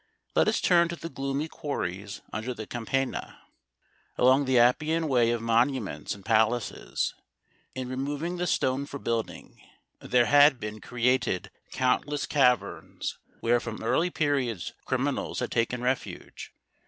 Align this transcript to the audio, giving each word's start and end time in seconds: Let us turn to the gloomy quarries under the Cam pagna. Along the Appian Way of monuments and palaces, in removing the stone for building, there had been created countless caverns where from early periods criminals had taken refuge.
Let 0.33 0.47
us 0.47 0.59
turn 0.59 0.87
to 0.87 0.95
the 0.95 1.09
gloomy 1.09 1.47
quarries 1.47 2.21
under 2.33 2.55
the 2.55 2.65
Cam 2.65 2.87
pagna. 2.87 3.37
Along 4.17 4.45
the 4.45 4.57
Appian 4.57 5.07
Way 5.07 5.29
of 5.29 5.43
monuments 5.43 6.15
and 6.15 6.25
palaces, 6.25 7.13
in 7.75 7.87
removing 7.87 8.37
the 8.37 8.47
stone 8.47 8.87
for 8.87 8.97
building, 8.97 9.61
there 9.99 10.25
had 10.25 10.59
been 10.59 10.81
created 10.81 11.51
countless 11.69 12.25
caverns 12.25 13.19
where 13.41 13.59
from 13.59 13.83
early 13.83 14.09
periods 14.09 14.73
criminals 14.85 15.39
had 15.39 15.51
taken 15.51 15.83
refuge. 15.83 16.51